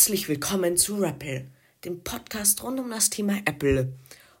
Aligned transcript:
Herzlich 0.00 0.30
willkommen 0.30 0.78
zu 0.78 0.96
Rappel, 0.96 1.44
dem 1.84 2.02
Podcast 2.02 2.62
rund 2.62 2.80
um 2.80 2.88
das 2.88 3.10
Thema 3.10 3.36
Apple. 3.44 3.92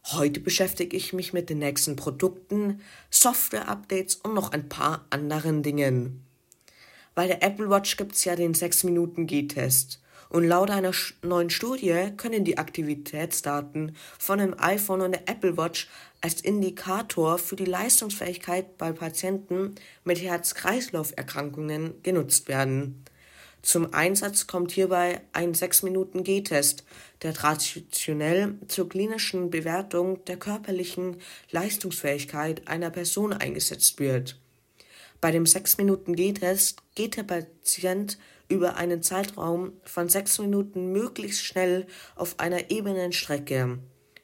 Heute 0.04 0.40
beschäftige 0.40 0.96
ich 0.96 1.12
mich 1.12 1.34
mit 1.34 1.50
den 1.50 1.58
nächsten 1.58 1.96
Produkten, 1.96 2.80
Software-Updates 3.10 4.14
und 4.14 4.32
noch 4.32 4.52
ein 4.52 4.70
paar 4.70 5.04
anderen 5.10 5.62
Dingen. 5.62 6.24
Bei 7.14 7.26
der 7.26 7.42
Apple 7.42 7.68
Watch 7.68 7.98
gibt 7.98 8.14
es 8.14 8.24
ja 8.24 8.36
den 8.36 8.54
6-Minuten-G-Test. 8.54 10.00
Und 10.30 10.48
laut 10.48 10.70
einer 10.70 10.92
neuen 11.20 11.50
Studie 11.50 12.08
können 12.16 12.46
die 12.46 12.56
Aktivitätsdaten 12.56 13.94
von 14.18 14.38
dem 14.38 14.58
iPhone 14.58 15.02
und 15.02 15.12
der 15.12 15.28
Apple 15.28 15.58
Watch 15.58 15.90
als 16.22 16.40
Indikator 16.40 17.36
für 17.36 17.56
die 17.56 17.66
Leistungsfähigkeit 17.66 18.78
bei 18.78 18.92
Patienten 18.92 19.74
mit 20.04 20.22
Herz-Kreislauf-Erkrankungen 20.22 22.02
genutzt 22.02 22.48
werden. 22.48 23.04
Zum 23.62 23.92
Einsatz 23.92 24.46
kommt 24.46 24.72
hierbei 24.72 25.20
ein 25.32 25.54
6-Minuten-G-Test, 25.54 26.84
der 27.22 27.34
traditionell 27.34 28.54
zur 28.68 28.88
klinischen 28.88 29.50
Bewertung 29.50 30.24
der 30.24 30.38
körperlichen 30.38 31.18
Leistungsfähigkeit 31.50 32.66
einer 32.68 32.90
Person 32.90 33.32
eingesetzt 33.32 33.98
wird. 33.98 34.40
Bei 35.20 35.30
dem 35.30 35.44
6-Minuten-G-Test 35.44 36.78
geht 36.94 37.18
der 37.18 37.24
Patient 37.24 38.18
über 38.48 38.76
einen 38.76 39.02
Zeitraum 39.02 39.72
von 39.84 40.08
6 40.08 40.38
Minuten 40.40 40.92
möglichst 40.92 41.44
schnell 41.44 41.86
auf 42.16 42.40
einer 42.40 42.70
ebenen 42.70 43.12
Strecke. 43.12 43.78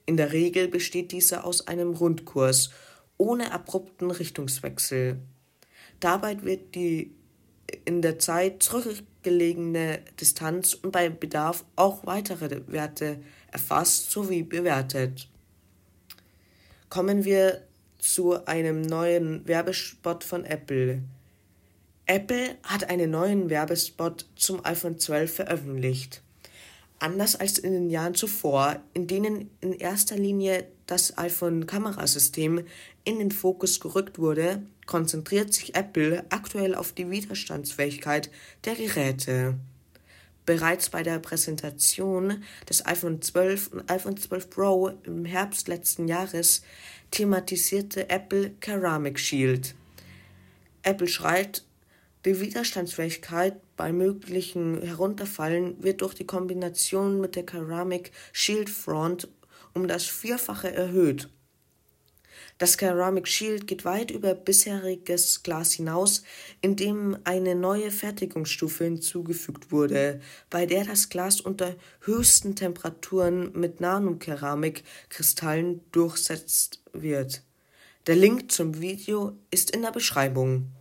In 0.07 0.17
der 0.17 0.33
Regel 0.33 0.69
besteht 0.69 1.13
dieser 1.13 1.45
aus 1.45 1.67
einem 1.67 1.93
Rundkurs 1.93 2.71
ohne 3.19 3.53
abrupten 3.53 4.11
Richtungswechsel. 4.11 5.19
Dabei 6.01 6.43
wird 6.43 6.75
die 6.75 7.15
in 7.85 8.03
der 8.03 8.19
Zeit 8.19 8.63
zurückgelegene 9.27 10.01
Distanz 10.21 10.75
und 10.75 10.93
bei 10.93 11.09
Bedarf 11.09 11.65
auch 11.75 12.07
weitere 12.07 12.61
Werte 12.69 13.19
erfasst 13.51 14.13
sowie 14.13 14.45
bewertet. 14.45 15.29
Kommen 16.89 17.25
wir 17.25 17.63
zu 17.99 18.47
einem 18.47 18.83
neuen 18.83 19.47
Werbespot 19.49 20.23
von 20.23 20.45
Apple. 20.45 21.03
Apple 22.07 22.57
hat 22.63 22.89
einen 22.89 23.11
neuen 23.11 23.51
Werbespot 23.51 24.27
zum 24.37 24.65
iPhone 24.65 24.99
12 24.99 25.35
veröffentlicht. 25.35 26.23
Anders 27.01 27.35
als 27.35 27.59
in 27.59 27.73
den 27.73 27.91
Jahren 27.91 28.15
zuvor, 28.15 28.81
in 28.95 29.09
denen 29.09 29.51
in 29.61 29.73
erster 29.73 30.17
Linie 30.17 30.69
das 30.87 31.19
iPhone-Kamerasystem 31.19 32.65
in 33.07 33.21
den 33.21 33.31
Fokus 33.31 33.81
gerückt 33.81 34.19
wurde, 34.19 34.63
konzentriert 34.85 35.55
sich 35.55 35.77
Apple 35.77 36.25
aktuell 36.29 36.75
auf 36.75 36.93
die 36.93 37.09
Widerstandsfähigkeit 37.09 38.31
der 38.65 38.75
Geräte. 38.75 39.55
Bereits 40.45 40.91
bei 40.91 41.05
der 41.05 41.21
Präsentation 41.21 42.43
des 42.69 42.85
iPhone 42.85 43.23
12 43.23 43.69
und 43.69 43.91
iPhone 43.91 44.17
12 44.17 44.51
Pro 44.51 44.89
im 45.05 45.25
Herbst 45.25 45.69
letzten 45.69 46.09
Jahres 46.09 46.63
thematisierte 47.13 48.11
Apple 48.11 48.53
Ceramic 48.63 49.21
Shield. 49.21 49.77
Apple 50.83 51.09
schreibt, 51.09 51.65
die 52.25 52.41
Widerstandsfähigkeit 52.41 53.55
bei 53.77 53.93
möglichen 53.93 54.83
Herunterfallen 54.83 55.81
wird 55.81 56.01
durch 56.01 56.15
die 56.15 56.27
Kombination 56.27 57.21
mit 57.21 57.37
der 57.37 57.47
Ceramic 57.47 58.11
Shield 58.33 58.69
Front 58.69 59.29
um 59.75 59.87
das 59.87 60.07
Vierfache 60.07 60.73
erhöht. 60.73 61.29
Das 62.59 62.79
Ceramic 62.79 63.29
Shield 63.29 63.67
geht 63.67 63.85
weit 63.85 64.11
über 64.11 64.35
bisheriges 64.35 65.43
Glas 65.43 65.75
hinaus, 65.75 66.23
indem 66.63 67.19
eine 67.25 67.55
neue 67.55 67.91
Fertigungsstufe 67.91 68.85
hinzugefügt 68.85 69.71
wurde, 69.71 70.23
bei 70.49 70.65
der 70.65 70.87
das 70.87 71.11
Glas 71.11 71.43
unter 71.43 71.75
höchsten 72.01 72.57
Temperaturen 72.57 73.53
mit 73.53 73.81
Nanokeramik-Kristallen 73.81 75.83
durchsetzt 75.93 76.81
wird. 76.95 77.43
Der 78.07 78.17
Link 78.17 78.51
zum 78.51 78.81
Video 78.81 79.37
ist 79.51 79.73
in 79.73 79.83
der 79.83 79.93
Beschreibung. 79.93 80.73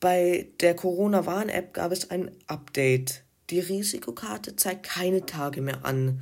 Bei 0.00 0.48
der 0.60 0.76
Corona-Warn-App 0.76 1.72
gab 1.72 1.92
es 1.92 2.10
ein 2.10 2.30
Update. 2.46 3.22
Die 3.48 3.60
Risikokarte 3.60 4.54
zeigt 4.54 4.82
keine 4.82 5.24
Tage 5.24 5.62
mehr 5.62 5.86
an. 5.86 6.20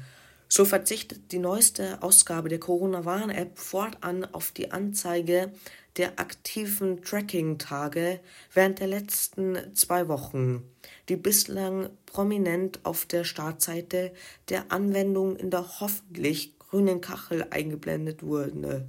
So 0.48 0.64
verzichtet 0.64 1.32
die 1.32 1.38
neueste 1.38 2.02
Ausgabe 2.02 2.48
der 2.48 2.60
Corona-Warn-App 2.60 3.58
fortan 3.58 4.24
auf 4.24 4.52
die 4.52 4.70
Anzeige 4.70 5.52
der 5.96 6.20
aktiven 6.20 7.02
Tracking-Tage 7.02 8.20
während 8.52 8.78
der 8.78 8.86
letzten 8.86 9.74
zwei 9.74 10.08
Wochen, 10.08 10.62
die 11.08 11.16
bislang 11.16 11.90
prominent 12.04 12.80
auf 12.84 13.06
der 13.06 13.24
Startseite 13.24 14.12
der 14.48 14.70
Anwendung 14.70 15.36
in 15.36 15.50
der 15.50 15.80
hoffentlich 15.80 16.58
grünen 16.58 17.00
Kachel 17.00 17.46
eingeblendet 17.50 18.22
wurden. 18.22 18.88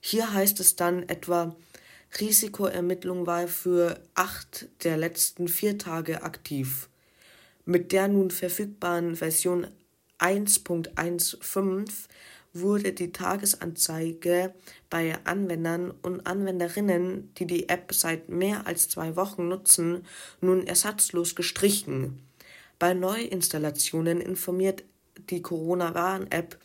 Hier 0.00 0.32
heißt 0.32 0.60
es 0.60 0.76
dann 0.76 1.08
etwa 1.08 1.56
Risikoermittlung 2.20 3.26
war 3.26 3.48
für 3.48 4.00
acht 4.14 4.68
der 4.84 4.96
letzten 4.96 5.48
vier 5.48 5.76
Tage 5.76 6.22
aktiv. 6.22 6.88
Mit 7.64 7.92
der 7.92 8.08
nun 8.08 8.30
verfügbaren 8.30 9.16
Version 9.16 9.66
1.15 10.18 12.08
wurde 12.52 12.92
die 12.92 13.12
Tagesanzeige 13.12 14.54
bei 14.90 15.16
Anwendern 15.24 15.92
und 16.02 16.26
Anwenderinnen, 16.26 17.32
die 17.36 17.46
die 17.46 17.68
App 17.68 17.92
seit 17.92 18.28
mehr 18.28 18.66
als 18.66 18.88
zwei 18.88 19.16
Wochen 19.16 19.48
nutzen, 19.48 20.04
nun 20.40 20.66
ersatzlos 20.66 21.34
gestrichen. 21.34 22.22
Bei 22.78 22.94
Neuinstallationen 22.94 24.20
informiert 24.20 24.84
die 25.30 25.42
Corona-Warn-App 25.42 26.58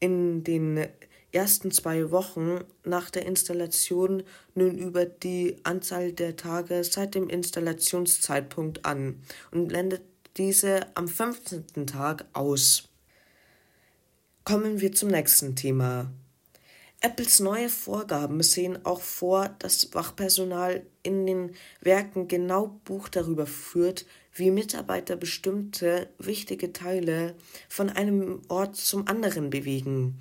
in 0.00 0.44
den 0.44 0.86
ersten 1.32 1.70
zwei 1.70 2.10
Wochen 2.10 2.60
nach 2.84 3.10
der 3.10 3.26
Installation 3.26 4.22
nun 4.54 4.78
über 4.78 5.04
die 5.04 5.56
Anzahl 5.62 6.12
der 6.12 6.36
Tage 6.36 6.82
seit 6.84 7.14
dem 7.14 7.28
Installationszeitpunkt 7.28 8.84
an 8.84 9.22
und 9.50 9.68
blendet 9.68 10.02
diese 10.36 10.86
am 10.94 11.08
15. 11.08 11.86
Tag 11.86 12.26
aus. 12.32 12.87
Kommen 14.48 14.80
wir 14.80 14.92
zum 14.92 15.10
nächsten 15.10 15.56
Thema. 15.56 16.10
Apples 17.02 17.38
neue 17.38 17.68
Vorgaben 17.68 18.42
sehen 18.42 18.82
auch 18.86 19.02
vor, 19.02 19.54
dass 19.58 19.92
Wachpersonal 19.92 20.86
in 21.02 21.26
den 21.26 21.54
Werken 21.82 22.28
genau 22.28 22.80
Buch 22.86 23.10
darüber 23.10 23.44
führt, 23.44 24.06
wie 24.32 24.50
Mitarbeiter 24.50 25.16
bestimmte 25.16 26.08
wichtige 26.18 26.72
Teile 26.72 27.34
von 27.68 27.90
einem 27.90 28.40
Ort 28.48 28.76
zum 28.76 29.06
anderen 29.06 29.50
bewegen. 29.50 30.18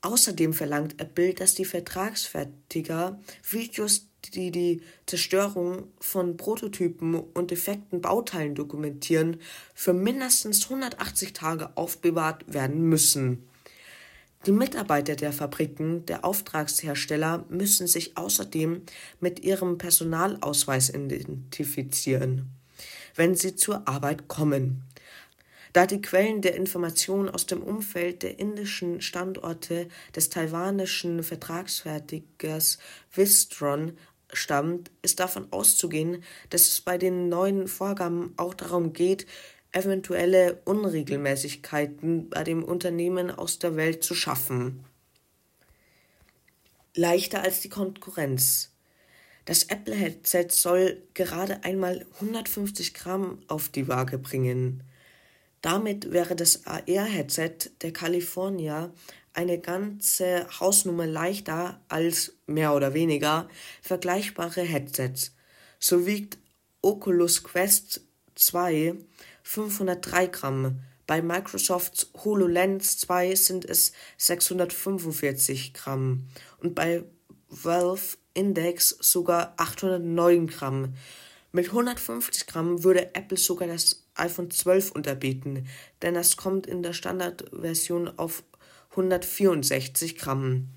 Außerdem 0.00 0.54
verlangt 0.54 0.98
Apple, 0.98 1.34
dass 1.34 1.54
die 1.54 1.66
Vertragsfertiger 1.66 3.20
Videos, 3.50 4.06
die 4.30 4.50
die 4.50 4.80
Zerstörung 5.06 5.88
von 6.00 6.36
Prototypen 6.36 7.14
und 7.14 7.50
defekten 7.50 8.00
Bauteilen 8.00 8.54
dokumentieren, 8.54 9.38
für 9.74 9.92
mindestens 9.92 10.64
180 10.64 11.32
Tage 11.32 11.76
aufbewahrt 11.76 12.44
werden 12.52 12.88
müssen. 12.88 13.48
Die 14.46 14.52
Mitarbeiter 14.52 15.16
der 15.16 15.32
Fabriken 15.32 16.04
der 16.06 16.24
Auftragshersteller 16.24 17.46
müssen 17.48 17.86
sich 17.86 18.16
außerdem 18.16 18.82
mit 19.20 19.40
ihrem 19.40 19.78
Personalausweis 19.78 20.90
identifizieren, 20.90 22.50
wenn 23.14 23.34
sie 23.34 23.56
zur 23.56 23.88
Arbeit 23.88 24.28
kommen 24.28 24.84
da 25.74 25.86
die 25.86 26.00
Quellen 26.00 26.40
der 26.40 26.54
Informationen 26.54 27.28
aus 27.28 27.46
dem 27.46 27.60
Umfeld 27.60 28.22
der 28.22 28.38
indischen 28.38 29.00
Standorte 29.00 29.88
des 30.14 30.30
taiwanischen 30.30 31.24
Vertragsfertigers 31.24 32.78
Wistron 33.12 33.98
stammt, 34.34 34.90
ist 35.02 35.20
davon 35.20 35.52
auszugehen, 35.52 36.22
dass 36.50 36.62
es 36.62 36.80
bei 36.80 36.98
den 36.98 37.28
neuen 37.28 37.68
Vorgaben 37.68 38.34
auch 38.36 38.54
darum 38.54 38.92
geht, 38.92 39.26
eventuelle 39.72 40.60
Unregelmäßigkeiten 40.64 42.30
bei 42.30 42.44
dem 42.44 42.62
Unternehmen 42.62 43.30
aus 43.30 43.58
der 43.58 43.76
Welt 43.76 44.04
zu 44.04 44.14
schaffen. 44.14 44.84
Leichter 46.94 47.42
als 47.42 47.60
die 47.60 47.68
Konkurrenz. 47.68 48.70
Das 49.46 49.64
Apple-Headset 49.64 50.46
soll 50.50 51.02
gerade 51.12 51.64
einmal 51.64 52.06
150 52.20 52.94
Gramm 52.94 53.40
auf 53.48 53.68
die 53.68 53.88
Waage 53.88 54.18
bringen. 54.18 54.84
Damit 55.64 56.12
wäre 56.12 56.36
das 56.36 56.66
AR-Headset 56.66 57.70
der 57.80 57.90
California 57.90 58.92
eine 59.32 59.58
ganze 59.58 60.46
Hausnummer 60.60 61.06
leichter 61.06 61.80
als 61.88 62.34
mehr 62.46 62.74
oder 62.74 62.92
weniger 62.92 63.48
vergleichbare 63.80 64.60
Headsets. 64.60 65.34
So 65.78 66.04
wiegt 66.04 66.36
Oculus 66.82 67.44
Quest 67.44 68.02
2 68.34 68.94
503 69.42 70.26
Gramm. 70.26 70.80
Bei 71.06 71.22
Microsofts 71.22 72.10
HoloLens 72.12 72.98
2 72.98 73.34
sind 73.34 73.64
es 73.64 73.92
645 74.18 75.72
Gramm 75.72 76.26
und 76.58 76.74
bei 76.74 77.04
Valve 77.48 78.18
Index 78.34 78.90
sogar 79.00 79.54
809 79.56 80.46
Gramm. 80.46 80.92
Mit 81.52 81.68
150 81.68 82.46
Gramm 82.46 82.84
würde 82.84 83.14
Apple 83.14 83.38
sogar 83.38 83.68
das 83.68 84.03
iPhone 84.14 84.50
12 84.50 84.92
unterbieten, 84.92 85.66
denn 86.02 86.16
es 86.16 86.36
kommt 86.36 86.66
in 86.66 86.82
der 86.82 86.92
Standardversion 86.92 88.18
auf 88.18 88.44
164 88.90 90.16
Gramm 90.16 90.68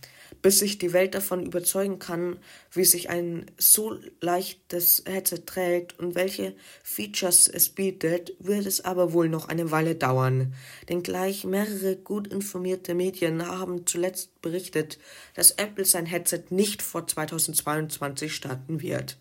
bis 0.42 0.60
sich 0.60 0.78
die 0.78 0.94
Welt 0.94 1.16
davon 1.16 1.46
überzeugen 1.46 2.00
kann, 2.00 2.38
wie 2.72 2.86
sich 2.86 3.10
ein 3.10 3.46
so 3.58 3.98
leichtes 4.22 5.04
Headset 5.06 5.42
trägt 5.46 5.98
und 6.00 6.16
welche 6.16 6.56
Features 6.84 7.48
es 7.48 7.70
bietet, 7.70 8.34
wird 8.40 8.66
es 8.66 8.84
aber 8.84 9.14
wohl 9.14 9.30
noch 9.30 9.48
eine 9.48 9.72
Weile 9.72 9.96
dauern. 9.96 10.54
Denn 10.90 11.04
gleich 11.04 11.44
mehrere 11.44 11.96
gut 11.96 12.28
informierte 12.28 12.94
Medien 12.94 13.46
haben 13.46 13.86
zuletzt 13.86 14.42
berichtet, 14.42 15.00
dass 15.34 15.52
Apple 15.52 15.86
sein 15.86 16.06
Headset 16.06 16.44
nicht 16.50 16.82
vor 16.82 17.08
2022 17.08 18.34
starten 18.34 18.82
wird. 18.82 19.18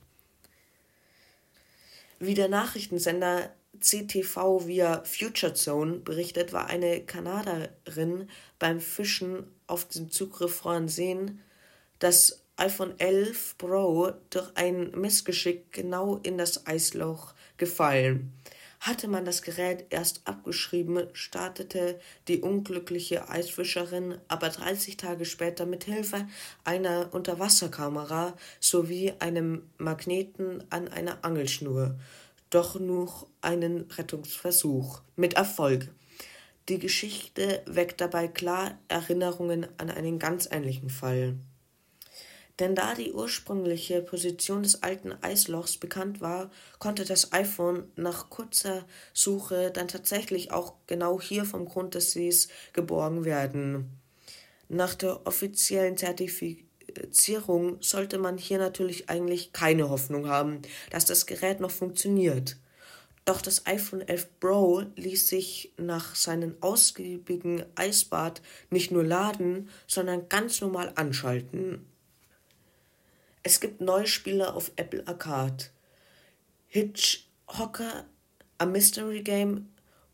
Wie 2.19 2.35
der 2.35 2.49
Nachrichtensender 2.49 3.51
CTV 3.81 4.67
via 4.67 5.03
Future 5.05 5.55
Zone 5.55 5.99
berichtet, 5.99 6.53
war 6.53 6.67
eine 6.67 7.01
Kanadierin 7.01 8.29
beim 8.59 8.81
Fischen 8.81 9.45
auf 9.67 9.89
dem 9.89 10.11
zugriffbaren 10.11 10.89
Seen 10.89 11.41
das 11.99 12.43
iPhone 12.57 12.99
11 12.99 13.59
Pro 13.59 14.13
durch 14.31 14.51
ein 14.55 14.91
Missgeschick 14.93 15.73
genau 15.73 16.17
in 16.23 16.39
das 16.39 16.67
Eisloch 16.67 17.35
gefallen. 17.59 18.33
Hatte 18.81 19.09
man 19.09 19.25
das 19.25 19.43
Gerät 19.43 19.87
erst 19.91 20.21
abgeschrieben, 20.27 21.09
startete 21.13 21.99
die 22.29 22.41
unglückliche 22.41 23.29
Eisfischerin 23.29 24.19
aber 24.29 24.51
30 24.51 24.97
Tage 24.97 25.25
später 25.25 25.67
mit 25.67 25.85
Hilfe 25.85 26.27
einer 26.65 27.13
Unterwasserkamera 27.13 28.35
sowie 28.61 29.15
einem 29.19 29.63
Magneten 29.79 30.65
an 30.71 30.89
einer 30.89 31.25
Angelschnur 31.25 31.99
doch 32.51 32.79
noch 32.79 33.27
einen 33.41 33.91
Rettungsversuch 33.91 35.03
mit 35.17 35.35
Erfolg. 35.35 35.89
Die 36.69 36.79
Geschichte 36.79 37.63
weckt 37.67 38.01
dabei 38.01 38.29
klar 38.29 38.79
Erinnerungen 38.89 39.67
an 39.79 39.91
einen 39.91 40.19
ganz 40.19 40.49
ähnlichen 40.51 40.91
Fall. 40.91 41.37
Denn 42.59 42.75
da 42.75 42.95
die 42.95 43.13
ursprüngliche 43.13 44.01
Position 44.01 44.63
des 44.63 44.83
alten 44.83 45.13
Eislochs 45.23 45.77
bekannt 45.77 46.21
war, 46.21 46.51
konnte 46.79 47.05
das 47.05 47.33
iPhone 47.33 47.85
nach 47.97 48.31
kurzer 48.31 48.87
Suche 49.13 49.71
dann 49.71 49.89
tatsächlich 49.89 50.53
auch 50.53 50.75
genau 50.87 51.21
hier 51.21 51.45
vom 51.45 51.67
Grund 51.67 51.95
des 51.95 52.13
Sees 52.13 52.49
geborgen 52.73 53.25
werden. 53.25 54.01
Nach 54.69 54.95
der 54.95 55.27
offiziellen 55.27 55.97
Zertifizierung 55.97 56.66
sollte 57.81 58.19
man 58.19 58.39
hier 58.39 58.59
natürlich 58.59 59.09
eigentlich 59.09 59.53
keine 59.53 59.89
Hoffnung 59.89 60.29
haben, 60.29 60.63
dass 60.91 61.05
das 61.05 61.27
Gerät 61.27 61.61
noch 61.61 61.71
funktioniert. 61.71 62.57
Doch 63.27 63.43
das 63.43 63.67
iPhone 63.67 64.03
11 64.03 64.39
Pro 64.39 64.85
ließ 64.95 65.27
sich 65.27 65.73
nach 65.77 66.15
seinem 66.15 66.55
ausgiebigen 66.61 67.65
Eisbad 67.75 68.41
nicht 68.71 68.93
nur 68.93 69.03
laden, 69.03 69.69
sondern 69.89 70.29
ganz 70.29 70.61
normal 70.61 70.93
anschalten. 70.95 71.85
Es 73.43 73.59
gibt 73.59 73.81
neue 73.81 74.07
Spiele 74.07 74.55
auf 74.55 74.71
Apple 74.77 75.07
Arcade. 75.07 75.65
Hitchhocker, 76.69 78.07
A 78.59 78.67
Mystery 78.67 79.23
Game 79.23 79.71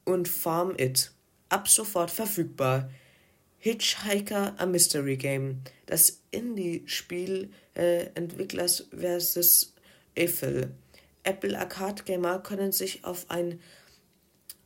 und 0.07 0.27
Farm 0.27 0.75
It. 0.79 1.13
Ab 1.51 1.69
sofort 1.69 2.11
verfügbar. 2.11 2.91
Hitchhiker, 3.59 4.55
A 4.57 4.65
Mystery 4.65 5.19
Game. 5.19 5.61
Das 5.85 6.22
Indie-Spiel 6.33 7.51
äh, 7.75 8.07
Entwicklers 8.15 8.89
vs. 8.91 9.73
Eiffel. 10.19 10.73
Apple 11.23 11.59
Arcade 11.59 12.03
Gamer 12.03 12.41
können 12.41 12.73
sich 12.73 13.05
auf 13.05 13.31
ein 13.31 13.61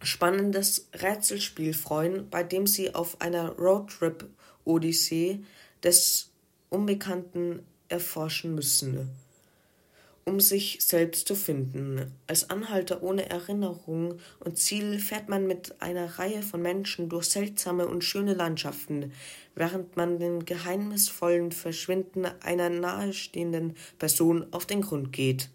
spannendes 0.02 0.88
Rätselspiel 0.94 1.74
freuen, 1.74 2.30
bei 2.30 2.42
dem 2.42 2.66
sie 2.66 2.94
auf 2.94 3.20
einer 3.20 3.50
Roadtrip-Odyssee 3.52 5.40
des 5.82 6.30
Unbekannten 6.70 7.60
erforschen 7.88 8.54
müssen, 8.54 9.10
um 10.28 10.40
sich 10.40 10.78
selbst 10.80 11.28
zu 11.28 11.36
finden. 11.36 12.12
Als 12.26 12.50
Anhalter 12.50 13.02
ohne 13.02 13.30
Erinnerung 13.30 14.18
und 14.40 14.58
Ziel 14.58 14.98
fährt 14.98 15.28
man 15.28 15.46
mit 15.46 15.80
einer 15.80 16.18
Reihe 16.18 16.42
von 16.42 16.60
Menschen 16.60 17.08
durch 17.08 17.26
seltsame 17.26 17.86
und 17.86 18.02
schöne 18.02 18.34
Landschaften, 18.34 19.12
während 19.54 19.96
man 19.96 20.18
dem 20.18 20.44
geheimnisvollen 20.44 21.52
Verschwinden 21.52 22.26
einer 22.42 22.68
nahestehenden 22.70 23.76
Person 24.00 24.46
auf 24.50 24.66
den 24.66 24.82
Grund 24.82 25.12
geht. 25.12 25.48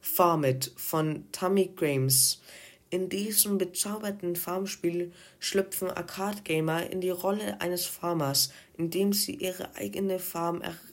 Farmit 0.00 0.72
von 0.76 1.24
Tammy 1.30 1.70
Games. 1.76 2.42
In 2.90 3.08
diesem 3.08 3.56
bezauberten 3.58 4.34
Farmspiel 4.34 5.12
schlüpfen 5.38 5.90
Arcade-Gamer 5.90 6.90
in 6.90 7.00
die 7.00 7.10
Rolle 7.10 7.60
eines 7.60 7.86
Farmers, 7.86 8.50
indem 8.76 9.12
sie 9.12 9.34
ihre 9.34 9.76
eigene 9.76 10.18
Farm 10.18 10.60
errichten, 10.60 10.87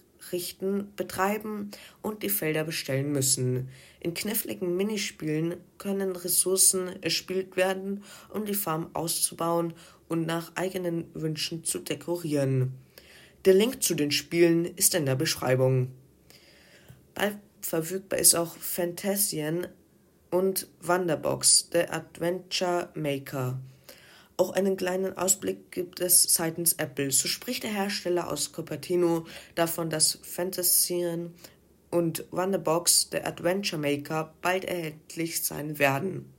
betreiben 0.95 1.72
und 2.01 2.24
die 2.24 2.30
Felder 2.30 2.63
bestellen 2.63 3.12
müssen. 3.12 3.69
In 4.00 4.13
kniffligen 4.13 4.75
Minispielen 4.75 5.56
können 5.77 6.16
Ressourcen 6.16 7.01
erspielt 7.01 7.57
werden, 7.57 8.04
um 8.30 8.45
die 8.45 8.54
Farm 8.54 8.89
auszubauen 8.94 9.74
und 10.07 10.25
nach 10.25 10.51
eigenen 10.56 11.06
Wünschen 11.13 11.63
zu 11.63 11.80
dekorieren. 11.80 12.74
Der 13.45 13.54
Link 13.54 13.83
zu 13.83 13.95
den 13.95 14.12
Spielen 14.12 14.66
ist 14.66 14.95
in 14.95 15.06
der 15.06 15.16
Beschreibung. 15.16 15.92
Bald 17.13 17.38
verfügbar 17.62 18.19
ist 18.19 18.36
auch 18.36 18.56
Fantasien 18.57 19.68
und 20.31 20.68
Wonderbox, 20.81 21.69
The 21.72 21.88
Adventure 21.89 22.89
Maker. 22.95 23.60
Auch 24.38 24.52
einen 24.52 24.76
kleinen 24.76 25.18
Ausblick 25.18 25.72
gibt 25.72 26.02
es 26.02 26.24
seitens 26.24 26.74
Apple. 26.74 27.12
So 27.12 27.28
spricht 27.28 27.64
der 27.64 27.72
Hersteller 27.72 28.30
aus 28.30 28.52
Cupertino 28.52 29.26
davon, 29.56 29.90
dass 29.90 30.20
Fantasien 30.24 31.34
und 31.90 32.26
Wonderbox, 32.32 33.10
The 33.12 33.22
Adventure 33.22 33.82
Maker, 33.82 34.34
bald 34.42 34.66
erhältlich 34.66 35.42
sein 35.44 35.80
werden. 35.80 36.34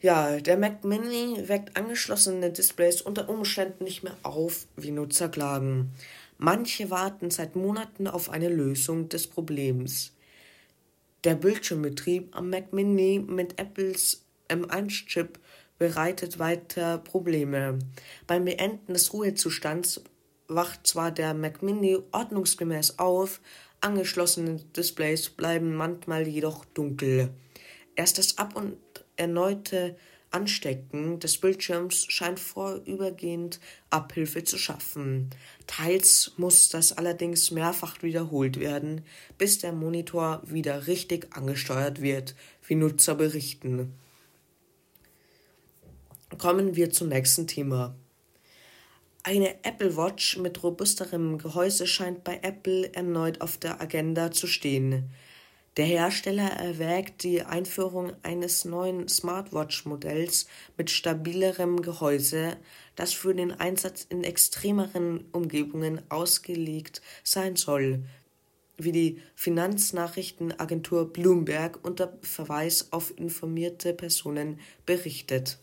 Ja, 0.00 0.40
der 0.40 0.56
Mac 0.56 0.82
Mini 0.82 1.46
weckt 1.46 1.76
angeschlossene 1.76 2.50
Displays 2.50 3.02
unter 3.02 3.28
Umständen 3.28 3.84
nicht 3.84 4.02
mehr 4.02 4.16
auf, 4.22 4.66
wie 4.74 4.90
Nutzer 4.90 5.28
klagen. 5.28 5.92
Manche 6.38 6.90
warten 6.90 7.30
seit 7.30 7.54
Monaten 7.54 8.06
auf 8.08 8.30
eine 8.30 8.48
Lösung 8.48 9.10
des 9.10 9.26
Problems. 9.26 10.12
Der 11.22 11.34
Bildschirmbetrieb 11.34 12.34
am 12.34 12.48
Mac 12.48 12.72
Mini 12.72 13.22
mit 13.24 13.60
Apples 13.60 14.24
M1-Chip 14.48 15.38
bereitet 15.80 16.38
weiter 16.38 16.98
Probleme. 16.98 17.78
Beim 18.26 18.44
Beenden 18.44 18.92
des 18.92 19.14
Ruhezustands 19.14 20.02
wacht 20.46 20.86
zwar 20.86 21.10
der 21.10 21.32
Mac 21.32 21.62
Mini 21.62 21.98
ordnungsgemäß 22.12 22.98
auf, 22.98 23.40
angeschlossene 23.80 24.56
Displays 24.76 25.30
bleiben 25.30 25.74
manchmal 25.74 26.28
jedoch 26.28 26.66
dunkel. 26.66 27.30
Erst 27.96 28.18
das 28.18 28.36
ab 28.36 28.56
und 28.56 28.76
erneute 29.16 29.96
Anstecken 30.30 31.18
des 31.18 31.38
Bildschirms 31.38 32.04
scheint 32.08 32.38
vorübergehend 32.38 33.58
Abhilfe 33.88 34.44
zu 34.44 34.58
schaffen. 34.58 35.30
Teils 35.66 36.32
muss 36.36 36.68
das 36.68 36.92
allerdings 36.92 37.50
mehrfach 37.52 38.02
wiederholt 38.02 38.60
werden, 38.60 39.00
bis 39.38 39.58
der 39.58 39.72
Monitor 39.72 40.42
wieder 40.44 40.86
richtig 40.86 41.34
angesteuert 41.34 42.02
wird, 42.02 42.34
wie 42.66 42.74
Nutzer 42.74 43.14
berichten. 43.14 43.94
Kommen 46.38 46.76
wir 46.76 46.90
zum 46.90 47.08
nächsten 47.08 47.46
Thema. 47.46 47.94
Eine 49.22 49.62
Apple 49.64 49.96
Watch 49.96 50.38
mit 50.38 50.62
robusterem 50.62 51.36
Gehäuse 51.38 51.86
scheint 51.86 52.24
bei 52.24 52.38
Apple 52.42 52.94
erneut 52.94 53.40
auf 53.42 53.58
der 53.58 53.80
Agenda 53.80 54.30
zu 54.30 54.46
stehen. 54.46 55.10
Der 55.76 55.84
Hersteller 55.84 56.48
erwägt 56.48 57.24
die 57.24 57.42
Einführung 57.42 58.12
eines 58.22 58.64
neuen 58.64 59.08
Smartwatch-Modells 59.08 60.46
mit 60.78 60.90
stabilerem 60.90 61.82
Gehäuse, 61.82 62.56
das 62.96 63.12
für 63.12 63.34
den 63.34 63.52
Einsatz 63.52 64.06
in 64.08 64.24
extremeren 64.24 65.24
Umgebungen 65.32 66.00
ausgelegt 66.10 67.02
sein 67.24 67.56
soll, 67.56 68.04
wie 68.78 68.92
die 68.92 69.22
Finanznachrichtenagentur 69.34 71.12
Bloomberg 71.12 71.78
unter 71.82 72.16
Verweis 72.22 72.92
auf 72.92 73.12
informierte 73.18 73.92
Personen 73.92 74.60
berichtet. 74.86 75.58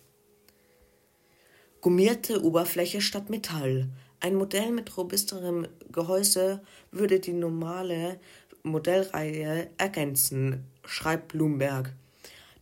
Gummierte 1.82 2.44
Oberfläche 2.44 3.02
statt 3.02 3.30
Metall. 3.30 3.88
Ein 4.20 4.36
Modell 4.36 4.72
mit 4.72 4.98
robusterem 4.98 5.68
Gehäuse 5.92 6.62
würde 6.92 7.20
die 7.20 7.34
normale 7.34 8.20
Modellreihe 8.64 9.70
ergänzen, 9.78 10.66
schreibt 10.86 11.30
Bloomberg. 11.30 11.94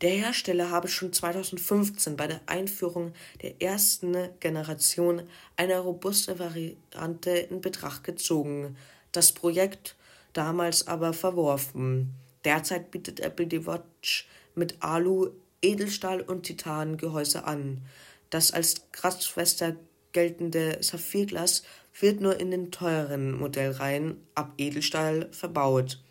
Der 0.02 0.10
Hersteller 0.10 0.70
habe 0.70 0.90
schon 0.90 1.14
2015 1.14 2.18
bei 2.18 2.28
der 2.28 2.42
Einführung 2.48 3.14
der 3.42 3.62
ersten 3.62 4.16
Generation 4.42 5.24
eine 5.56 5.80
robuste 5.80 6.38
Variante 6.38 7.32
in 7.32 7.62
Betracht 7.62 8.04
gezogen, 8.04 8.76
das 9.14 9.32
Projekt 9.32 9.96
damals 10.34 10.88
aber 10.88 11.14
verworfen. 11.14 12.14
Derzeit 12.44 12.92
bietet 12.92 13.22
Apple 13.22 13.48
die 13.48 13.66
Watch 13.66 14.28
mit 14.56 14.76
Alu, 14.82 15.30
Edelstahl 15.62 16.20
und 16.20 16.44
Titangehäuse 16.44 17.46
an. 17.46 17.82
Das 18.36 18.52
als 18.52 18.92
kratzfester 18.92 19.78
geltende 20.12 20.80
Saphirglas 20.82 21.64
wird 21.98 22.20
nur 22.20 22.38
in 22.38 22.52
den 22.52 22.70
teureren 22.70 23.32
Modellreihen 23.32 24.18
ab 24.36 24.52
Edelstahl 24.58 25.30
verbaut. 25.32 26.04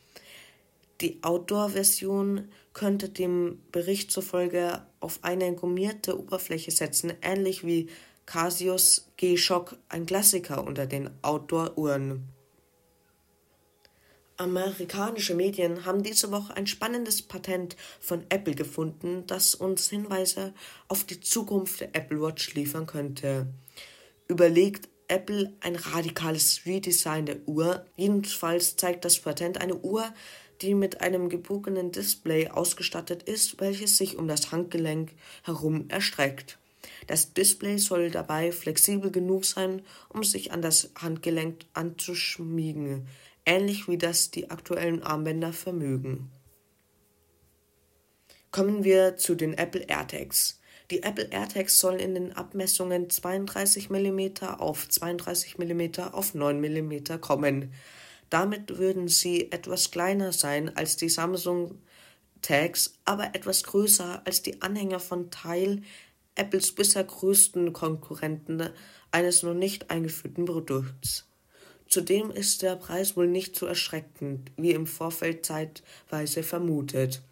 Die 1.03 1.23
Outdoor-Version 1.23 2.49
könnte 2.73 3.11
dem 3.11 3.61
Bericht 3.73 4.11
zufolge 4.11 4.87
auf 5.01 5.19
eine 5.21 5.55
gummierte 5.55 6.19
Oberfläche 6.19 6.71
setzen, 6.71 7.13
ähnlich 7.21 7.67
wie 7.67 7.91
Casios 8.25 9.11
G-Shock, 9.19 9.77
ein 9.91 10.07
Klassiker 10.07 10.65
unter 10.65 10.87
den 10.87 11.11
Outdoor-Uhren. 11.21 12.34
Amerikanische 14.37 15.37
Medien 15.37 15.85
haben 15.85 16.03
diese 16.03 16.33
Woche 16.33 16.57
ein 16.57 16.67
spannendes 16.67 17.23
Patent 17.23 17.77
von 18.01 18.25
Apple 18.31 18.57
gefunden, 18.57 19.23
das 19.29 19.55
uns 19.55 19.89
Hinweise 19.89 20.53
auf 20.89 21.05
die 21.05 21.21
Zukunft 21.21 21.81
der 21.81 21.95
Apple 21.95 22.21
Watch 22.21 22.55
liefern 22.55 22.87
könnte. 22.87 23.47
Überlegt 24.27 24.89
Apple 25.07 25.53
ein 25.61 25.77
radikales 25.77 26.63
Redesign 26.67 27.27
der 27.27 27.47
Uhr. 27.47 27.87
Jedenfalls 27.97 28.75
zeigt 28.75 29.05
das 29.05 29.21
Patent 29.21 29.61
eine 29.61 29.77
Uhr, 29.77 30.13
die 30.63 30.75
mit 30.75 31.01
einem 31.01 31.29
gebogenen 31.29 31.93
Display 31.93 32.49
ausgestattet 32.49 33.23
ist, 33.23 33.61
welches 33.61 33.99
sich 33.99 34.17
um 34.17 34.27
das 34.27 34.51
Handgelenk 34.51 35.13
herum 35.45 35.85
erstreckt. 35.89 36.59
Das 37.07 37.35
Display 37.35 37.79
soll 37.79 38.11
dabei 38.11 38.51
flexibel 38.51 39.13
genug 39.13 39.45
sein, 39.45 39.83
um 40.09 40.25
sich 40.25 40.51
an 40.53 40.61
das 40.61 40.91
Handgelenk 40.97 41.67
anzuschmiegen 41.75 43.07
ähnlich 43.47 43.89
wie 43.89 43.99
das 43.99 44.31
die 44.31 44.51
aktuellen 44.51 45.03
Armbänder 45.03 45.53
vermögen. 45.53 46.31
Kommen 48.51 48.85
wir 48.85 49.17
zu 49.17 49.35
den 49.35 49.55
Apple 49.55 49.85
AirTags. 49.89 50.61
Die 50.91 51.03
Apple 51.03 51.29
AirTags 51.31 51.81
sollen 51.81 51.99
in 51.99 52.15
den 52.15 52.33
Abmessungen 52.33 53.11
32 53.11 53.91
mm 53.91 54.45
auf 54.59 54.89
32 54.89 55.59
mm 55.59 56.01
auf 56.13 56.35
9 56.35 56.61
mm 56.61 57.21
kommen. 57.21 57.73
Damit 58.31 58.79
würden 58.79 59.09
sie 59.09 59.51
etwas 59.51 59.91
kleiner 59.91 60.33
sein 60.33 60.77
als 60.77 60.97
die 60.97 61.09
Samsung 61.09 61.81
Tags, 62.43 62.99
aber 63.05 63.35
etwas 63.35 63.65
größer 63.65 64.23
als 64.27 64.43
die 64.43 64.61
Anhänger 64.61 65.01
von 65.01 65.31
Tile, 65.31 65.83
Apples 66.35 66.73
bisher 66.73 67.05
größten 67.05 67.73
Konkurrenten 67.73 68.69
eines 69.11 69.43
noch 69.43 69.55
nicht 69.55 69.91
eingeführten 69.91 70.45
Produkts. 70.45 71.27
Zudem 71.89 72.31
ist 72.31 72.63
der 72.63 72.77
Preis 72.77 73.17
wohl 73.17 73.29
nicht 73.29 73.57
so 73.57 73.67
erschreckend, 73.67 74.51
wie 74.57 74.73
im 74.73 74.87
Vorfeld 74.87 75.47
zeitweise 75.47 76.43
vermutet. 76.43 77.23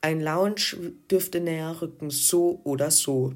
Ein 0.00 0.20
Lounge 0.20 0.94
dürfte 1.10 1.40
näher 1.40 1.82
rücken, 1.82 2.10
so 2.10 2.60
oder 2.64 2.90
so. 2.90 3.34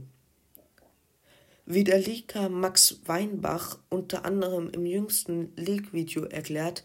Wie 1.66 1.84
der 1.84 1.98
Leaker 1.98 2.48
Max 2.48 3.00
Weinbach 3.06 3.78
unter 3.90 4.24
anderem 4.24 4.70
im 4.70 4.86
jüngsten 4.86 5.52
Leak-Video 5.56 6.24
erklärt, 6.24 6.84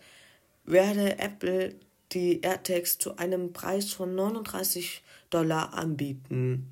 werde 0.66 1.20
Apple 1.20 1.76
die 2.12 2.42
AirTags 2.42 2.98
zu 2.98 3.18
einem 3.18 3.54
Preis 3.54 3.92
von 3.92 4.16
39 4.16 5.02
Dollar 5.30 5.74
anbieten. 5.74 6.72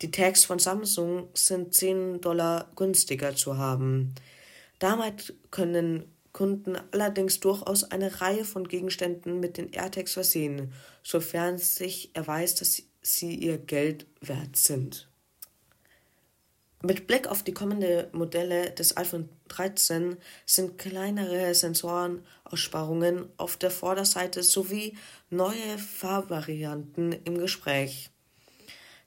Die 0.00 0.10
Tags 0.10 0.44
von 0.44 0.58
Samsung 0.58 1.28
sind 1.34 1.74
10 1.74 2.20
Dollar 2.20 2.70
günstiger 2.74 3.36
zu 3.36 3.56
haben. 3.56 4.14
Damit 4.82 5.34
können 5.52 6.12
Kunden 6.32 6.76
allerdings 6.90 7.38
durchaus 7.38 7.84
eine 7.84 8.20
Reihe 8.20 8.44
von 8.44 8.66
Gegenständen 8.66 9.38
mit 9.38 9.56
den 9.56 9.72
AirTags 9.72 10.14
versehen, 10.14 10.72
sofern 11.04 11.56
sich 11.56 12.10
erweist, 12.16 12.60
dass 12.60 12.82
sie 13.00 13.34
ihr 13.36 13.58
Geld 13.58 14.06
wert 14.20 14.56
sind. 14.56 15.08
Mit 16.82 17.06
Blick 17.06 17.28
auf 17.28 17.44
die 17.44 17.54
kommenden 17.54 18.06
Modelle 18.10 18.72
des 18.72 18.96
iPhone 18.96 19.28
13 19.46 20.16
sind 20.46 20.78
kleinere 20.78 21.54
Sensorenaussparungen 21.54 23.28
auf 23.36 23.56
der 23.56 23.70
Vorderseite 23.70 24.42
sowie 24.42 24.96
neue 25.30 25.78
Farbvarianten 25.78 27.12
im 27.24 27.38
Gespräch. 27.38 28.11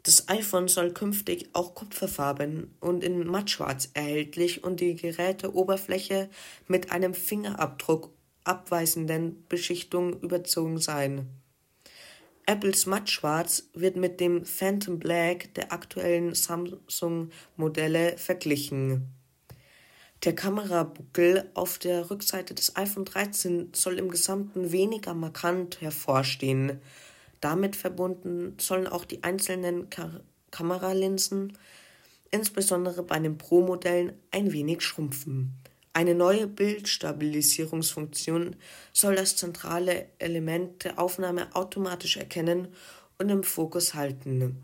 Das 0.05 0.29
iPhone 0.29 0.67
soll 0.67 0.93
künftig 0.93 1.49
auch 1.53 1.73
kupferfarben 1.73 2.75
und 2.79 3.03
in 3.03 3.25
mattschwarz 3.25 3.89
erhältlich 3.95 4.63
und 4.63 4.79
die 4.79 4.95
Geräteoberfläche 4.95 6.29
mit 6.67 6.91
einem 6.91 7.15
Fingerabdruck 7.15 8.11
abweisenden 8.43 9.43
Beschichtung 9.49 10.19
überzogen 10.19 10.77
sein. 10.77 11.27
Apples 12.45 12.85
Mattschwarz 12.85 13.63
wird 13.73 13.95
mit 13.95 14.19
dem 14.19 14.45
Phantom 14.45 14.99
Black 14.99 15.55
der 15.55 15.73
aktuellen 15.73 16.35
Samsung-Modelle 16.35 18.19
verglichen. 18.19 19.07
Der 20.23 20.35
Kamerabuckel 20.35 21.49
auf 21.55 21.79
der 21.79 22.11
Rückseite 22.11 22.53
des 22.53 22.75
iPhone 22.75 23.05
13 23.05 23.69
soll 23.73 23.97
im 23.97 24.11
Gesamten 24.11 24.71
weniger 24.71 25.15
markant 25.15 25.81
hervorstehen 25.81 26.79
damit 27.45 27.75
verbunden 27.75 28.57
sollen 28.59 28.87
auch 28.87 29.05
die 29.05 29.23
einzelnen 29.23 29.91
Ka 29.91 30.19
Kameralinsen, 30.49 31.55
insbesondere 32.31 33.03
bei 33.03 33.19
den 33.19 33.37
Pro-Modellen, 33.37 34.13
ein 34.31 34.51
wenig 34.51 34.81
schrumpfen. 34.81 35.53
Eine 35.93 36.15
neue 36.15 36.47
Bildstabilisierungsfunktion 36.47 38.55
soll 38.93 39.15
das 39.15 39.35
zentrale 39.35 40.07
Element 40.17 40.85
der 40.85 40.97
Aufnahme 40.97 41.55
automatisch 41.55 42.17
erkennen 42.17 42.69
und 43.19 43.29
im 43.29 43.43
Fokus 43.43 43.93
halten. 43.93 44.63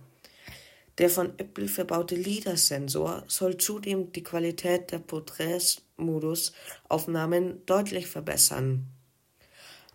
Der 0.97 1.11
von 1.11 1.37
Apple 1.37 1.67
verbaute 1.67 2.15
LIDAR-Sensor 2.15 3.25
soll 3.27 3.57
zudem 3.57 4.11
die 4.11 4.23
Qualität 4.23 4.91
der 4.91 4.97
Porträts-Modus-Aufnahmen 4.99 7.63
deutlich 7.67 8.07
verbessern. 8.07 8.87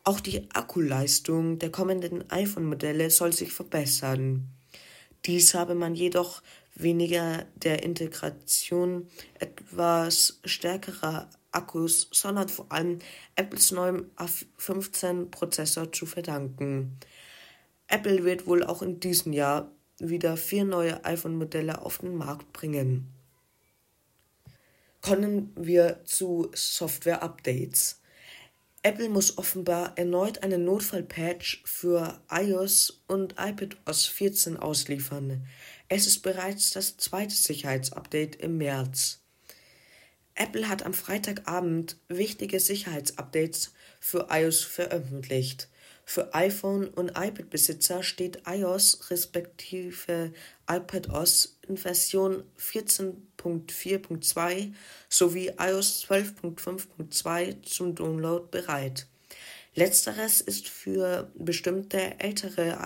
Auch 0.07 0.21
die 0.21 0.49
Akkuleistung 0.55 1.59
der 1.59 1.73
kommenden 1.73 2.31
iPhone-Modelle 2.31 3.11
soll 3.11 3.33
sich 3.33 3.53
verbessern. 3.53 4.47
Dies 5.25 5.53
habe 5.53 5.75
man 5.75 5.97
jedoch 5.97 6.45
weniger 6.77 7.45
der 7.57 7.83
Integration 7.83 9.09
etwas 9.41 10.39
stärkerer 10.45 11.29
Akkus, 11.51 12.09
sondern 12.13 12.49
vor 12.49 12.71
allem 12.71 13.01
Apples 13.35 13.73
neuem 13.73 14.09
A15-Prozessor 14.15 15.93
zu 15.93 16.07
verdanken. 16.07 17.01
Apple 17.89 18.23
wird 18.23 18.47
wohl 18.47 18.63
auch 18.63 18.83
in 18.83 19.01
diesem 19.01 19.33
Jahr 19.33 19.73
wieder 19.99 20.37
vier 20.37 20.65
neue 20.65 21.05
iPhone-Modelle 21.05 21.83
auf 21.83 21.99
den 21.99 22.15
Markt 22.15 22.53
bringen. 22.53 23.13
Kommen 25.01 25.51
wir 25.57 26.05
zu 26.05 26.49
Software-Updates. 26.55 28.01
Apple 28.87 29.09
muss 29.09 29.37
offenbar 29.37 29.99
erneut 29.99 30.45
einen 30.45 30.65
Notfallpatch 30.65 31.61
für 31.65 32.21
iOS 32.31 33.03
und 33.09 33.35
iPadOS 33.37 34.07
14 34.07 34.57
ausliefern. 34.57 35.45
Es 35.89 36.07
ist 36.07 36.21
bereits 36.21 36.71
das 36.71 36.97
zweite 36.97 37.35
Sicherheitsupdate 37.35 38.37
im 38.37 38.59
März. 38.59 39.23
Apple 40.37 40.69
hat 40.69 40.85
am 40.85 40.95
Freitagabend 40.95 41.97
wichtige 42.07 42.61
Sicherheitsupdates 42.61 43.73
für 43.99 44.29
iOS 44.31 44.63
veröffentlicht. 44.63 45.69
Für 46.05 46.33
iPhone- 46.33 46.87
und 46.87 47.09
iPad-Besitzer 47.09 48.05
steht 48.05 48.43
iOS 48.47 49.11
respektive 49.11 50.33
iPadOS 50.71 51.59
in 51.67 51.77
Version 51.77 52.45
14.4.2 53.47 54.73
sowie 55.09 55.53
iOS 55.59 56.07
12.5.2 56.09 57.63
zum 57.63 57.95
Download 57.95 58.47
bereit. 58.51 59.07
Letzteres 59.75 60.41
ist 60.41 60.69
für 60.69 61.31
bestimmte 61.35 62.19
ältere 62.19 62.79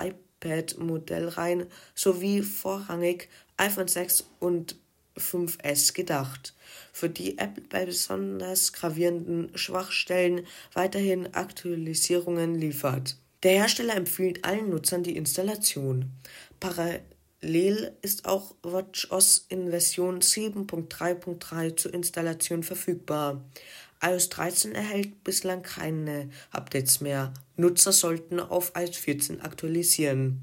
iPad-Modellreihen 0.43 1.67
sowie 1.95 2.43
vorrangig 2.43 3.29
iPhone 3.57 3.89
6 3.89 4.27
und 4.41 4.77
5S 5.17 5.93
gedacht, 5.93 6.55
für 6.93 7.09
die 7.09 7.39
Apple 7.39 7.65
bei 7.69 7.85
besonders 7.85 8.73
gravierenden 8.73 9.57
Schwachstellen 9.57 10.47
weiterhin 10.73 11.35
Aktualisierungen 11.35 12.55
liefert. 12.55 13.17
Der 13.43 13.53
Hersteller 13.53 13.97
empfiehlt 13.97 14.45
allen 14.45 14.71
Nutzern 14.71 15.03
die 15.03 15.17
Installation. 15.17 16.11
Parallel 16.59 17.03
ist 18.03 18.27
auch 18.27 18.55
WatchOS 18.63 19.47
in 19.49 19.71
Version 19.71 20.21
7.3.3 20.21 21.77
zur 21.77 21.95
Installation 21.95 22.63
verfügbar. 22.63 23.43
iOS 24.03 24.29
13 24.29 24.75
erhält 24.75 25.25
bislang 25.25 25.63
keine 25.63 26.29
Updates 26.51 27.01
mehr. 27.01 27.33
Nutzer 27.57 27.93
sollten 27.93 28.41
auf 28.41 28.73
iOS 28.77 28.97
14 28.97 29.41
aktualisieren. 29.41 30.43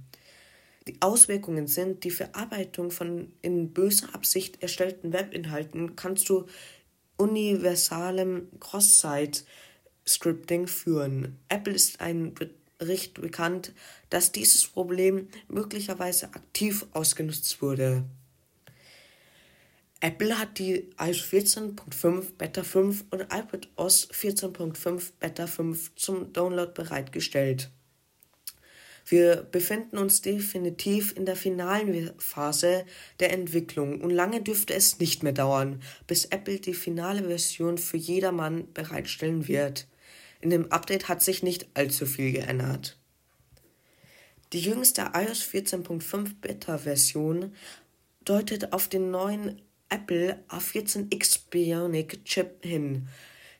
Die 0.87 0.99
Auswirkungen 1.01 1.67
sind, 1.67 2.03
die 2.03 2.11
Verarbeitung 2.11 2.91
von 2.91 3.31
in 3.41 3.73
böser 3.73 4.15
Absicht 4.15 4.63
erstellten 4.63 5.13
Webinhalten 5.13 5.95
kann 5.95 6.17
zu 6.17 6.47
universalem 7.17 8.47
Cross-Site-Scripting 8.59 10.67
führen. 10.67 11.37
Apple 11.49 11.73
ist 11.73 11.99
ein 11.99 12.33
Bericht 12.77 13.19
bekannt, 13.19 13.73
dass 14.09 14.31
dieses 14.31 14.67
Problem 14.67 15.27
möglicherweise 15.47 16.27
aktiv 16.33 16.85
ausgenutzt 16.91 17.61
wurde. 17.61 18.05
Apple 19.99 20.37
hat 20.37 20.59
die 20.59 20.91
iOS 20.99 21.23
14.5 21.23 22.33
Beta 22.37 22.63
5 22.63 23.05
und 23.09 23.21
iPadOS 23.21 24.09
14.5 24.11 25.11
Beta 25.19 25.47
5 25.47 25.95
zum 25.95 26.33
Download 26.33 26.71
bereitgestellt. 26.71 27.71
Wir 29.07 29.37
befinden 29.37 29.97
uns 29.97 30.21
definitiv 30.21 31.15
in 31.15 31.25
der 31.25 31.37
finalen 31.37 32.11
Phase 32.17 32.85
der 33.21 33.31
Entwicklung 33.31 34.01
und 34.01 34.11
lange 34.11 34.41
dürfte 34.41 34.73
es 34.73 34.99
nicht 34.99 35.23
mehr 35.23 35.31
dauern, 35.31 35.81
bis 36.05 36.25
Apple 36.25 36.59
die 36.59 36.73
finale 36.73 37.23
Version 37.23 37.77
für 37.77 37.97
jedermann 37.97 38.71
bereitstellen 38.73 39.47
wird. 39.47 39.87
In 40.39 40.49
dem 40.49 40.71
Update 40.71 41.07
hat 41.07 41.21
sich 41.21 41.43
nicht 41.43 41.67
allzu 41.73 42.05
viel 42.05 42.31
geändert. 42.31 42.97
Die 44.53 44.61
jüngste 44.61 45.11
iOS 45.13 45.43
14.5 45.43 46.35
Beta-Version 46.39 47.53
deutet 48.23 48.71
auf 48.73 48.87
den 48.87 49.11
neuen 49.11 49.61
Apple 49.89 50.43
A14X 50.49 51.41
Bionic 51.49 52.23
Chip 52.25 52.63
hin, 52.63 53.07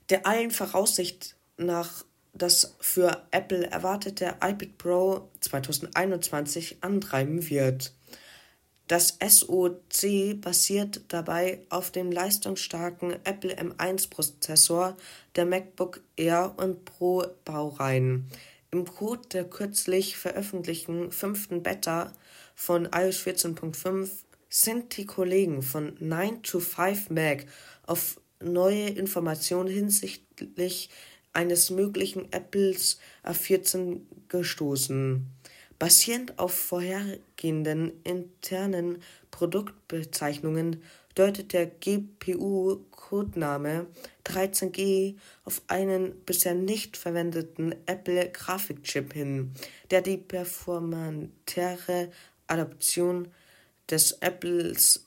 der 0.10 0.26
allen 0.26 0.52
Voraussicht 0.52 1.36
nach 1.58 2.06
das 2.34 2.76
für 2.80 3.24
Apple 3.32 3.66
erwartete 3.66 4.36
iPad 4.42 4.78
Pro 4.78 5.30
2021 5.40 6.78
antreiben 6.82 7.50
wird. 7.50 7.94
Das 8.88 9.18
SoC 9.22 10.40
basiert 10.40 11.02
dabei 11.10 11.60
auf 11.70 11.92
dem 11.92 12.10
leistungsstarken 12.10 13.18
Apple 13.26 13.54
M1-Prozessor 13.54 14.96
der 15.36 15.46
MacBook 15.46 16.02
Air 16.16 16.54
und 16.56 16.86
Pro 16.86 17.26
Baureihen. 17.44 18.30
Im 18.72 18.86
Code 18.86 19.28
der 19.34 19.44
kürzlich 19.44 20.16
veröffentlichten 20.16 21.12
fünften 21.12 21.64
Beta 21.64 22.14
von 22.56 22.86
iOS 22.86 23.20
14.5 23.26 24.10
sind 24.50 24.96
die 24.96 25.06
Kollegen 25.06 25.62
von 25.62 25.96
9 26.00 26.44
to 26.44 26.62
5 26.62 27.10
Mac 27.10 27.46
auf 27.86 28.22
neue 28.42 28.88
Informationen 28.88 29.70
hinsichtlich 29.70 30.90
eines 31.34 31.70
möglichen 31.70 32.32
Apples 32.32 33.00
A14 33.24 34.00
gestoßen. 34.30 35.28
Basierend 35.80 36.38
auf 36.40 36.54
vorhergehenden 36.54 37.92
internen 38.04 39.02
Produktbezeichnungen 39.30 40.82
deutet 41.14 41.54
der 41.54 41.68
GPU-Codename 41.68 43.86
13G 44.26 45.18
auf 45.44 45.62
einen 45.68 46.16
bisher 46.26 46.56
nicht 46.56 46.98
verwendeten 46.98 47.76
Apple-Grafikchip 47.86 49.14
hin, 49.14 49.54
der 49.92 50.02
die 50.02 50.18
performantere 50.18 52.10
Adaption 52.48 53.28
des 53.90 54.14
Apples 54.14 55.06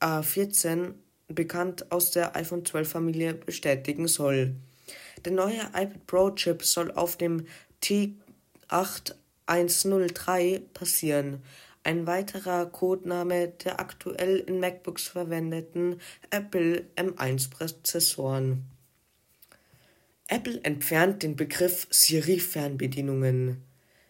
A14 0.00 0.94
bekannt 1.28 1.92
aus 1.92 2.10
der 2.10 2.34
iPhone 2.36 2.64
12 2.64 2.88
Familie 2.88 3.34
bestätigen 3.34 4.08
soll. 4.08 4.56
Der 5.24 5.30
neue 5.32 5.60
iPad 5.74 6.06
Pro 6.06 6.30
Chip 6.30 6.64
soll 6.64 6.90
auf 6.92 7.16
dem 7.16 7.46
T8103 9.46 10.60
passieren, 10.72 11.42
ein 11.82 12.06
weiterer 12.06 12.66
Codename 12.66 13.48
der 13.48 13.78
aktuell 13.78 14.38
in 14.38 14.58
MacBooks 14.58 15.06
verwendeten 15.08 16.00
Apple 16.30 16.86
M1 16.96 17.50
Prozessoren. 17.50 18.64
Apple 20.28 20.60
entfernt 20.64 21.22
den 21.22 21.36
Begriff 21.36 21.86
Siri-Fernbedienungen. 21.90 23.62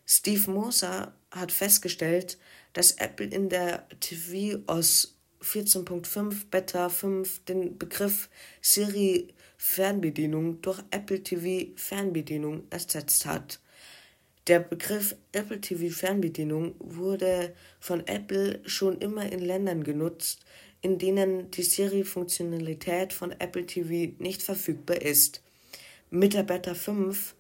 Steve 0.06 0.50
Moser 0.50 1.12
hat 1.30 1.52
festgestellt, 1.52 2.38
dass 2.72 2.92
Apple 2.92 3.26
in 3.26 3.50
der 3.50 3.86
tvOS 4.00 5.14
14.5 5.42 6.46
Beta 6.50 6.88
5 6.88 7.44
den 7.44 7.76
Begriff 7.76 8.30
Siri 8.62 9.34
Fernbedienung 9.58 10.62
durch 10.62 10.82
Apple 10.90 11.22
TV 11.22 11.72
Fernbedienung 11.76 12.64
ersetzt 12.70 13.26
hat. 13.26 13.60
Der 14.46 14.60
Begriff 14.60 15.16
Apple 15.32 15.60
TV 15.60 15.92
Fernbedienung 15.92 16.76
wurde 16.78 17.52
von 17.80 18.06
Apple 18.06 18.60
schon 18.64 18.98
immer 18.98 19.30
in 19.32 19.40
Ländern 19.40 19.82
genutzt, 19.82 20.44
in 20.82 20.98
denen 20.98 21.50
die 21.50 21.64
Siri-Funktionalität 21.64 23.12
von 23.12 23.32
Apple 23.32 23.66
TV 23.66 24.14
nicht 24.20 24.42
verfügbar 24.42 25.02
ist. 25.02 25.42
Mit 26.10 26.34
der 26.34 26.44
Beta 26.44 26.74
5 26.74 27.34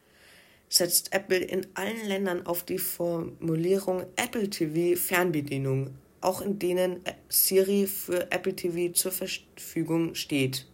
setzt 0.68 1.12
Apple 1.12 1.38
in 1.38 1.68
allen 1.74 2.04
Ländern 2.08 2.44
auf 2.44 2.64
die 2.64 2.78
Formulierung 2.78 4.04
Apple 4.16 4.50
TV 4.50 5.00
Fernbedienung, 5.00 5.94
auch 6.20 6.40
in 6.40 6.58
denen 6.58 7.02
Siri 7.28 7.86
für 7.86 8.32
Apple 8.32 8.56
TV 8.56 8.92
zur 8.92 9.12
Verfügung 9.12 10.16
steht. 10.16 10.66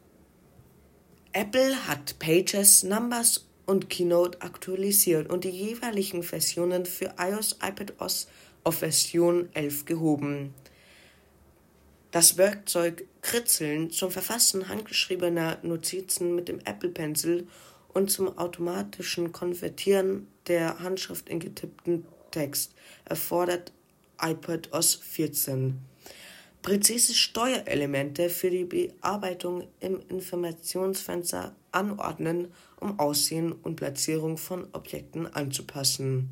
Apple 1.34 1.86
hat 1.86 2.18
Pages, 2.18 2.84
Numbers 2.84 3.51
und 3.66 3.90
Keynote 3.90 4.40
aktualisiert 4.42 5.30
und 5.30 5.44
die 5.44 5.50
jeweiligen 5.50 6.22
Versionen 6.22 6.86
für 6.86 7.14
iOS, 7.18 7.58
iPadOS 7.62 8.28
auf 8.64 8.78
Version 8.78 9.48
11 9.54 9.84
gehoben. 9.84 10.54
Das 12.10 12.36
Werkzeug 12.36 13.06
Kritzeln 13.22 13.90
zum 13.90 14.10
Verfassen 14.10 14.68
handgeschriebener 14.68 15.58
Notizen 15.62 16.34
mit 16.34 16.48
dem 16.48 16.60
Apple 16.60 16.90
Pencil 16.90 17.46
und 17.94 18.10
zum 18.10 18.36
automatischen 18.36 19.32
Konvertieren 19.32 20.26
der 20.46 20.80
Handschrift 20.80 21.28
in 21.28 21.40
getippten 21.40 22.04
Text 22.30 22.74
erfordert 23.04 23.72
iPadOS 24.20 24.96
14. 24.96 25.78
Präzise 26.62 27.14
Steuerelemente 27.14 28.28
für 28.30 28.50
die 28.50 28.64
Bearbeitung 28.64 29.66
im 29.80 30.00
Informationsfenster 30.08 31.56
anordnen, 31.72 32.52
um 32.82 32.98
Aussehen 32.98 33.52
und 33.52 33.76
Platzierung 33.76 34.36
von 34.36 34.68
Objekten 34.72 35.26
anzupassen. 35.26 36.30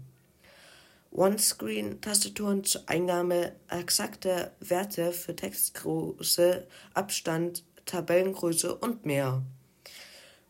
One-Screen-Tastaturen 1.13 2.63
zur 2.65 2.83
Eingabe 2.87 3.53
exakter 3.69 4.53
Werte 4.61 5.13
für 5.13 5.35
Textgröße, 5.35 6.67
Abstand, 6.95 7.65
Tabellengröße 7.85 8.75
und 8.75 9.07
mehr. 9.07 9.43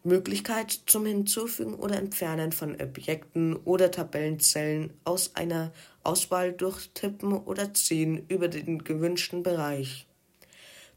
Möglichkeit 0.02 0.70
zum 0.86 1.04
Hinzufügen 1.04 1.74
oder 1.74 1.96
Entfernen 1.96 2.52
von 2.52 2.80
Objekten 2.80 3.56
oder 3.56 3.90
Tabellenzellen 3.90 4.94
aus 5.04 5.36
einer 5.36 5.72
Auswahl 6.02 6.52
durch 6.52 6.88
Tippen 6.94 7.32
oder 7.34 7.74
Ziehen 7.74 8.24
über 8.28 8.48
den 8.48 8.82
gewünschten 8.82 9.42
Bereich. 9.42 10.06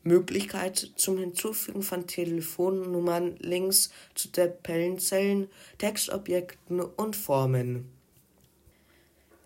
Möglichkeit 0.04 0.92
zum 0.96 1.18
Hinzufügen 1.18 1.82
von 1.82 2.08
Telefonnummern, 2.08 3.36
Links 3.40 3.92
zu 4.16 4.32
Tabellenzellen, 4.32 5.50
Textobjekten 5.78 6.82
und 6.82 7.16
Formen. 7.16 7.90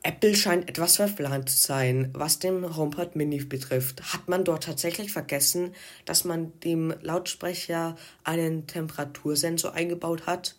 Apple 0.03 0.35
scheint 0.35 0.69
etwas 0.69 0.95
verplant 0.95 1.49
zu 1.49 1.57
sein, 1.57 2.11
was 2.13 2.39
den 2.39 2.77
HomePod 2.77 3.17
Mini 3.17 3.43
betrifft. 3.43 4.13
Hat 4.13 4.29
man 4.29 4.45
dort 4.45 4.63
tatsächlich 4.63 5.11
vergessen, 5.11 5.75
dass 6.05 6.23
man 6.23 6.57
dem 6.61 6.93
Lautsprecher 7.01 7.97
einen 8.23 8.67
Temperatursensor 8.67 9.73
eingebaut 9.73 10.25
hat? 10.25 10.55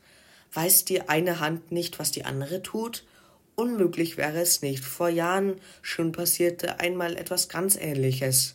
Weiß 0.53 0.85
die 0.85 1.09
eine 1.09 1.41
Hand 1.41 1.73
nicht, 1.73 1.99
was 1.99 2.11
die 2.11 2.27
andere 2.27 2.63
tut? 2.63 3.07
Unmöglich 3.55 4.19
wäre 4.19 4.39
es 4.39 4.61
nicht. 4.61 4.85
Vor 4.85 5.09
Jahren 5.09 5.57
schon 5.81 6.13
passierte 6.13 6.79
einmal 6.79 7.17
etwas 7.17 7.49
ganz 7.49 7.77
Ähnliches. 7.77 8.55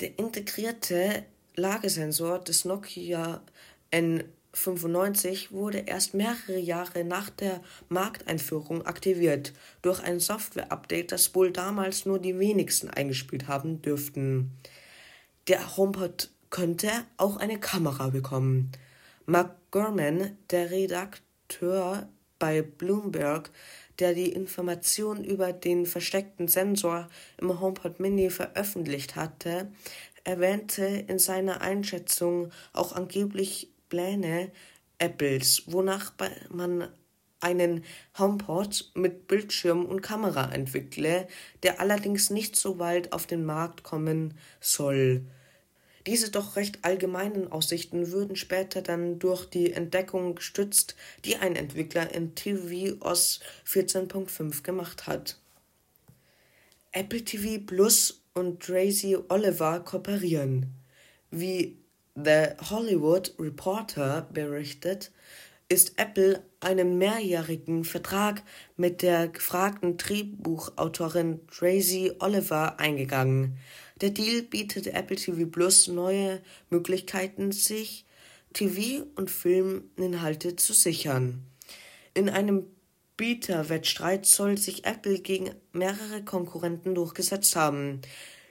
Der 0.00 0.18
integrierte 0.18 1.24
Lagesensor 1.56 2.38
des 2.38 2.64
Nokia 2.64 3.42
N 3.90 4.24
1995 4.52 5.52
wurde 5.52 5.78
erst 5.78 6.14
mehrere 6.14 6.58
Jahre 6.58 7.04
nach 7.04 7.30
der 7.30 7.60
Markteinführung 7.88 8.86
aktiviert, 8.86 9.52
durch 9.82 10.02
ein 10.02 10.20
Software-Update, 10.20 11.12
das 11.12 11.34
wohl 11.34 11.52
damals 11.52 12.06
nur 12.06 12.18
die 12.18 12.38
wenigsten 12.38 12.88
eingespielt 12.88 13.46
haben 13.46 13.82
dürften. 13.82 14.52
Der 15.48 15.76
HomePod 15.76 16.30
könnte 16.50 16.90
auch 17.18 17.36
eine 17.36 17.60
Kamera 17.60 18.08
bekommen. 18.08 18.72
Mark 19.26 19.56
Gurman, 19.70 20.36
der 20.50 20.70
Redakteur 20.70 22.08
bei 22.38 22.62
Bloomberg, 22.62 23.50
der 23.98 24.14
die 24.14 24.32
Informationen 24.32 25.24
über 25.24 25.52
den 25.52 25.86
versteckten 25.86 26.48
Sensor 26.48 27.08
im 27.38 27.60
HomePod 27.60 28.00
Mini 28.00 28.30
veröffentlicht 28.30 29.16
hatte, 29.16 29.70
erwähnte 30.24 30.84
in 30.84 31.18
seiner 31.18 31.60
Einschätzung 31.60 32.50
auch 32.72 32.92
angeblich 32.92 33.70
Pläne 33.88 34.50
Apples, 34.98 35.62
wonach 35.66 36.12
man 36.50 36.88
einen 37.40 37.84
HomePod 38.18 38.90
mit 38.94 39.28
Bildschirm 39.28 39.84
und 39.84 40.02
Kamera 40.02 40.52
entwickle, 40.52 41.28
der 41.62 41.80
allerdings 41.80 42.30
nicht 42.30 42.56
so 42.56 42.74
bald 42.76 43.12
auf 43.12 43.26
den 43.26 43.44
Markt 43.44 43.84
kommen 43.84 44.34
soll. 44.60 45.24
Diese 46.08 46.30
doch 46.30 46.56
recht 46.56 46.86
allgemeinen 46.86 47.52
Aussichten 47.52 48.12
würden 48.12 48.34
später 48.34 48.80
dann 48.80 49.18
durch 49.18 49.44
die 49.44 49.74
Entdeckung 49.74 50.36
gestützt, 50.36 50.96
die 51.26 51.36
ein 51.36 51.54
Entwickler 51.54 52.14
in 52.14 52.34
tvOS 52.34 53.40
14.5 53.66 54.62
gemacht 54.62 55.06
hat. 55.06 55.38
Apple 56.92 57.22
TV 57.22 57.62
Plus 57.62 58.22
und 58.32 58.62
Tracy 58.62 59.18
Oliver 59.28 59.80
kooperieren. 59.80 60.72
Wie 61.30 61.76
The 62.14 62.54
Hollywood 62.70 63.34
Reporter 63.38 64.30
berichtet, 64.32 65.12
ist 65.68 65.98
Apple 65.98 66.42
einen 66.60 66.96
mehrjährigen 66.96 67.84
Vertrag 67.84 68.42
mit 68.78 69.02
der 69.02 69.28
gefragten 69.28 69.98
Drehbuchautorin 69.98 71.46
Tracy 71.48 72.12
Oliver 72.20 72.80
eingegangen. 72.80 73.58
Der 74.00 74.10
Deal 74.10 74.42
bietet 74.42 74.86
Apple 74.86 75.16
TV 75.16 75.46
Plus 75.46 75.88
neue 75.88 76.40
Möglichkeiten, 76.70 77.50
sich 77.50 78.04
TV- 78.54 79.06
und 79.16 79.30
Filminhalte 79.30 80.54
zu 80.56 80.72
sichern. 80.72 81.44
In 82.14 82.28
einem 82.28 82.66
Bieterwettstreit 83.16 84.24
soll 84.26 84.56
sich 84.56 84.84
Apple 84.86 85.18
gegen 85.18 85.50
mehrere 85.72 86.24
Konkurrenten 86.24 86.94
durchgesetzt 86.94 87.56
haben. 87.56 88.00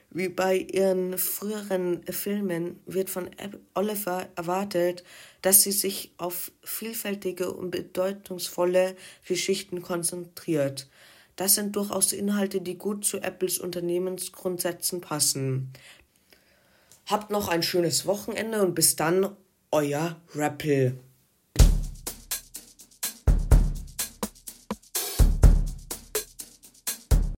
Wie 0.10 0.28
bei 0.28 0.58
ihren 0.58 1.18
früheren 1.18 2.04
Filmen 2.04 2.80
wird 2.86 3.10
von 3.10 3.30
Oliver 3.74 4.28
erwartet, 4.36 5.06
dass 5.42 5.64
sie 5.64 5.72
sich 5.72 6.12
auf 6.18 6.52
vielfältige 6.64 7.52
und 7.54 7.72
bedeutungsvolle 7.72 8.96
Geschichten 9.26 9.82
konzentriert. 9.82 10.90
Das 11.38 11.56
sind 11.56 11.76
durchaus 11.76 12.14
Inhalte, 12.14 12.62
die 12.62 12.78
gut 12.78 13.06
zu 13.06 13.20
Apples 13.20 13.60
Unternehmensgrundsätzen 13.60 15.02
passen. 15.02 15.72
Habt 17.06 17.32
noch 17.32 17.48
ein 17.48 17.64
schönes 17.64 18.06
Wochenende 18.06 18.62
und 18.62 18.76
bis 18.76 18.98
dann, 18.98 19.30
euer 19.72 20.20
Rappel. 20.34 21.00